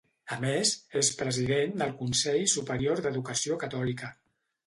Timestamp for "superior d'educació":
2.55-3.61